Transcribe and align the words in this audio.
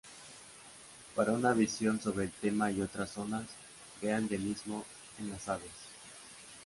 Para 1.15 1.31
una 1.31 1.53
visión 1.53 2.01
sobre 2.01 2.23
el 2.25 2.31
tema 2.31 2.71
y 2.71 2.81
otras 2.81 3.11
zonas 3.11 3.45
vea 4.01 4.17
endemismo 4.17 4.83
en 5.19 5.29
las 5.29 5.47
aves. 5.47 5.69